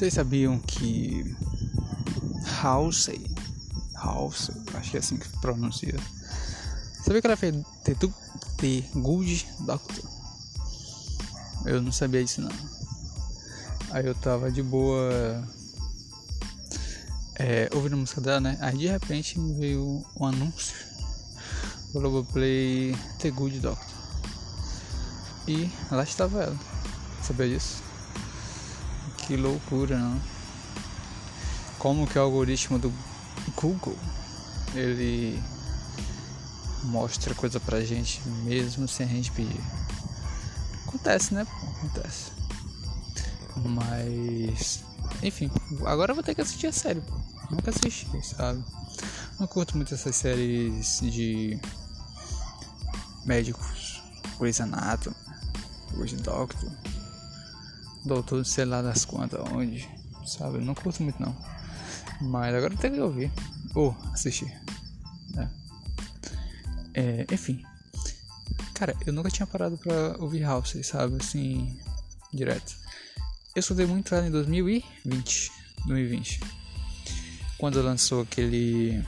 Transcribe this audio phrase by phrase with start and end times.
[0.00, 1.36] Vocês sabiam que
[2.62, 3.22] Halsey,
[3.94, 5.94] Halsey, acho que é assim que pronuncia.
[7.04, 7.94] Sabia que ela fez The,
[8.56, 10.10] The Good Doctor?
[11.66, 12.50] Eu não sabia disso não.
[13.90, 15.46] Aí eu tava de boa
[17.34, 18.56] é, ouvindo a música dela, né?
[18.62, 20.76] Aí de repente veio um anúncio
[21.92, 23.86] do Globoplay The Good Doctor.
[25.46, 26.58] E lá estava ela.
[27.22, 27.89] Sabia disso?
[29.30, 30.20] Que loucura, não?
[31.78, 32.92] Como que o algoritmo do
[33.54, 33.96] Google
[34.74, 35.40] ele
[36.86, 39.60] mostra coisa pra gente mesmo sem a gente pedir.
[40.84, 41.46] Acontece, né?
[41.76, 42.32] Acontece.
[43.54, 44.82] Mas.
[45.22, 45.48] Enfim,
[45.86, 47.14] agora eu vou ter que assistir a série, pô.
[47.52, 48.64] Nunca assisti, sabe?
[49.38, 51.56] Não curto muito essas séries de
[53.24, 54.02] médicos.
[54.40, 55.14] Grey's Anatomy,
[55.94, 56.68] Grey's Doctor,
[58.04, 59.88] Doutor sei lá das quantas, onde,
[60.26, 60.58] sabe?
[60.58, 61.36] Não curto muito não.
[62.20, 63.30] Mas agora tem que ouvir.
[63.74, 64.52] Ou assistir.
[65.30, 65.50] Né?
[66.94, 67.64] É, enfim.
[68.74, 71.16] Cara, eu nunca tinha parado pra ouvir House, sabe?
[71.20, 71.78] Assim,
[72.32, 72.74] direto.
[73.54, 75.52] Eu estudei muito ela em 2020.
[75.86, 76.40] 2020.
[77.58, 79.04] Quando lançou aquele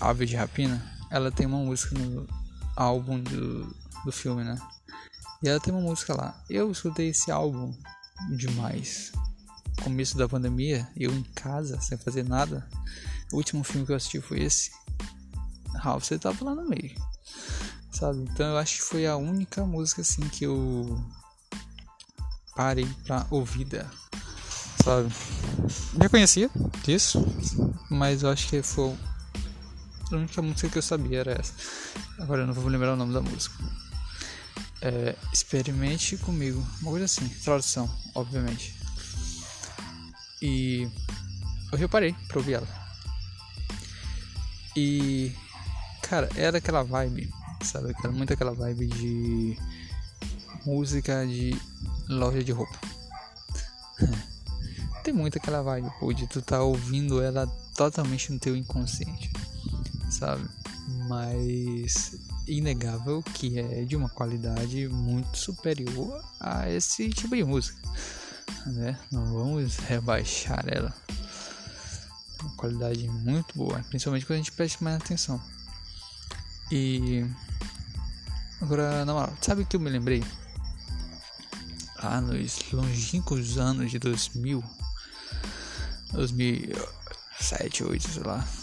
[0.00, 2.26] Ave de Rapina, ela tem uma música no
[2.74, 3.66] álbum do,
[4.04, 4.56] do filme, né?
[5.42, 6.42] E ela tem uma música lá.
[6.48, 7.74] Eu escutei esse álbum
[8.30, 9.12] demais.
[9.82, 12.68] Começo da pandemia, eu em casa, sem fazer nada.
[13.32, 14.70] O último filme que eu assisti foi esse.
[15.74, 16.94] Ralph, você tava lá no meio.
[17.90, 18.20] Sabe?
[18.20, 21.02] Então eu acho que foi a única música assim que eu
[22.54, 23.90] parei pra ouvir dela.
[24.84, 25.12] Sabe?
[26.00, 26.50] Já conhecia
[26.84, 27.24] disso,
[27.90, 28.96] mas eu acho que foi
[30.10, 31.54] a única música que eu sabia era essa.
[32.18, 33.54] Agora eu não vou lembrar o nome da música.
[34.84, 38.74] É, experimente comigo, uma coisa assim, tradução, obviamente.
[40.40, 40.90] E
[41.72, 42.68] eu parei pra ouvir ela.
[44.76, 45.32] E
[46.02, 47.94] cara, era aquela vibe, sabe?
[48.02, 49.56] Era muito aquela vibe de
[50.66, 51.56] música de
[52.08, 52.78] loja de roupa.
[55.04, 57.46] Tem muito aquela vibe, pô, de tu tá ouvindo ela
[57.76, 59.32] totalmente no teu inconsciente,
[60.10, 60.48] sabe?
[61.08, 62.16] Mas
[62.46, 67.80] inegável que é de uma qualidade muito superior a esse tipo de música,
[68.66, 68.98] né?
[69.10, 70.94] Não vamos rebaixar ela.
[72.40, 75.40] Uma qualidade muito boa, principalmente quando a gente presta mais atenção.
[76.70, 77.24] E
[78.60, 80.24] agora, na moral, sabe o que eu me lembrei?
[82.02, 84.64] Lá nos longínquos anos de 2000,
[86.12, 88.61] 2007, 2008, sei lá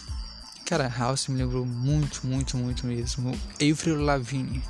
[0.70, 3.32] Cara, House me lembrou muito, muito, muito mesmo.
[3.56, 4.64] Avril Lavigne.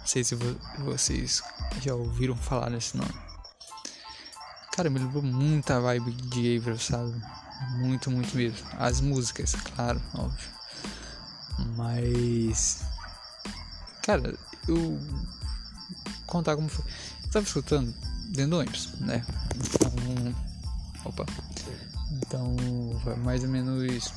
[0.00, 0.34] Não sei se
[0.78, 1.42] vocês
[1.80, 3.14] já ouviram falar nesse nome.
[4.72, 7.14] Cara, me lembrou muito a vibe de Avril, sabe?
[7.78, 8.58] Muito, muito mesmo.
[8.78, 10.50] As músicas, claro, óbvio.
[11.78, 12.84] Mas.
[14.02, 14.38] Cara,
[14.68, 15.00] eu.
[16.26, 16.84] Contar como foi.
[17.24, 17.94] Eu tava escutando
[18.34, 19.24] dentro do ônibus, né?
[19.54, 20.34] Então.
[21.06, 21.24] Opa.
[22.10, 22.54] Então,
[23.02, 24.12] foi mais ou menos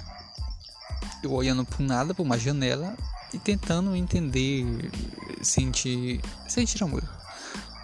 [1.24, 2.96] eu olhando para nada, para uma janela
[3.34, 4.91] e tentando entender,
[5.41, 7.12] sentir, sentir a música,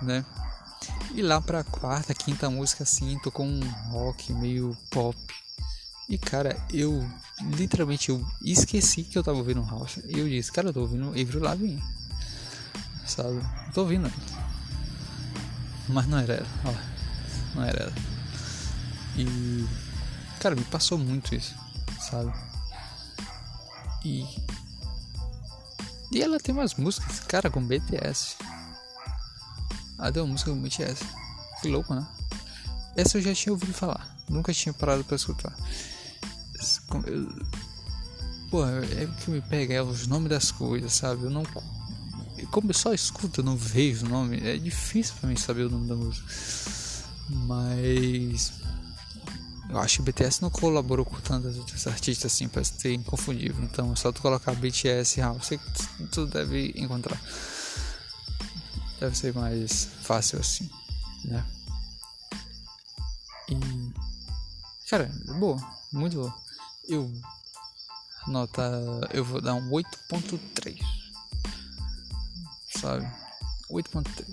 [0.01, 0.25] né?
[1.13, 3.59] E lá para a quarta, quinta música assim, tocou um
[3.89, 5.17] rock meio pop.
[6.09, 7.07] E cara, eu
[7.41, 9.99] literalmente eu esqueci que eu tava ouvindo house.
[10.07, 11.83] E eu disse, cara, eu tô ouvindo Avril Lavigne.
[13.05, 13.41] Sabe?
[13.73, 14.11] tô ouvindo.
[15.87, 17.55] Mas não era ela, ó.
[17.55, 17.93] Não era ela.
[19.17, 19.65] E
[20.39, 21.55] cara, me passou muito isso,
[21.99, 22.33] sabe?
[24.05, 24.23] E.
[26.11, 28.37] E ela tem umas músicas, cara, com BTS.
[29.97, 31.03] Ela tem uma música com BTS.
[31.59, 32.07] Que louco, né?
[32.95, 34.15] Essa eu já tinha ouvido falar.
[34.29, 35.53] Nunca tinha parado pra escutar.
[38.51, 41.23] Pô, é o que me pega é os nomes das coisas, sabe?
[41.23, 41.43] Eu não.
[42.51, 44.39] Como eu só escuto, eu não vejo o nome.
[44.47, 46.27] É difícil pra mim saber o nome da música.
[47.29, 48.53] Mas.
[49.69, 53.63] Eu acho que o BTS não colaborou com tantos artistas assim para ser inconfundível.
[53.63, 55.59] Então é só tu colocar BTS e você
[56.11, 57.19] tu deve encontrar.
[58.99, 60.69] Deve ser mais fácil assim,
[61.25, 61.45] né?
[63.49, 63.55] E
[64.89, 65.57] cara, boa,
[65.91, 66.35] muito boa.
[66.87, 67.11] Eu
[68.27, 68.63] nota,
[69.11, 70.79] eu vou dar um 8.3.
[72.79, 73.05] Sabe?
[73.69, 74.25] 8.3.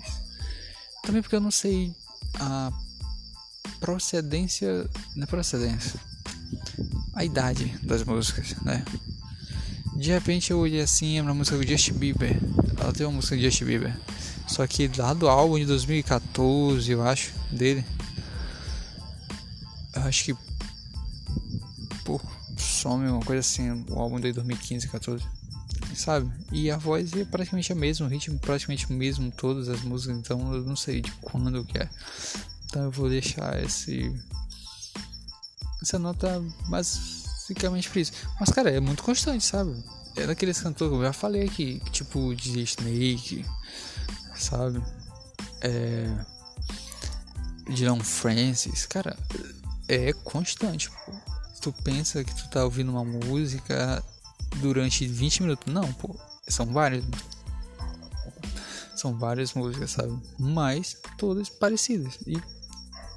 [1.03, 1.93] Também porque eu não sei
[2.39, 2.71] a
[3.83, 4.89] procedência.
[5.13, 5.99] Não é procedência.
[7.13, 8.83] A idade das músicas, né?
[9.97, 12.39] De repente eu olhei assim na música do Justin Bieber.
[12.79, 13.93] Ela tem uma música de Justin Bieber.
[14.47, 17.83] Só que lá do álbum de 2014, eu acho, dele.
[19.95, 20.35] acho que.
[22.05, 22.21] Pô,
[22.57, 25.25] some uma coisa assim, o álbum de 2015, 14.
[25.93, 26.31] Sabe?
[26.51, 29.81] E a voz é praticamente a mesma, o ritmo é praticamente o mesmo, todas as
[29.81, 31.89] músicas, então eu não sei de quando que é.
[32.73, 34.11] Então eu vou deixar esse.
[35.79, 38.13] Essa nota basicamente por isso.
[38.39, 39.75] Mas cara, é muito constante, sabe?
[40.15, 43.45] É daqueles cantores que eu já falei aqui, tipo de Snake,
[44.35, 44.81] sabe?
[45.61, 46.25] É.
[47.69, 49.15] Dylan Francis, cara,
[49.87, 51.11] é constante, pô.
[51.61, 54.03] Tu pensa que tu tá ouvindo uma música
[54.55, 55.71] durante 20 minutos.
[55.71, 57.05] Não, pô, são várias.
[58.95, 60.19] São várias músicas, sabe?
[60.39, 62.41] Mas todas parecidas e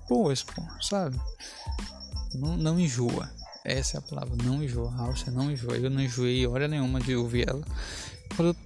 [0.09, 1.19] boas, pô, sabe?
[2.35, 3.31] Não, não enjoa.
[3.65, 4.93] Essa é a palavra, não enjoa.
[4.93, 5.77] A Áustria não enjoa.
[5.77, 7.65] Eu não enjoei hora nenhuma de ouvir ela.
[8.37, 8.57] Quando eu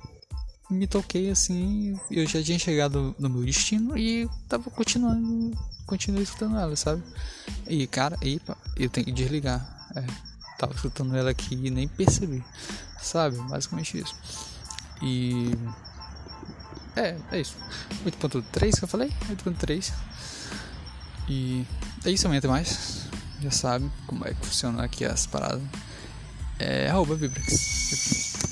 [0.76, 5.56] me toquei assim, eu já tinha chegado no meu destino e tava continuando,
[5.86, 7.02] continuei escutando ela, sabe?
[7.66, 9.90] E cara, epa, eu tenho que desligar.
[9.96, 10.04] É,
[10.58, 12.44] tava escutando ela aqui e nem percebi,
[13.00, 13.36] sabe?
[13.48, 14.14] Basicamente isso.
[15.02, 15.50] E
[16.94, 17.56] é, é isso.
[18.04, 19.08] 8.3 que eu falei?
[19.30, 19.92] 8.3.
[21.30, 21.64] E
[22.04, 23.06] é isso, amanhã tem mais.
[23.40, 25.62] Já sabe como é que funciona aqui as paradas.
[26.58, 28.49] É arroba Vibrex.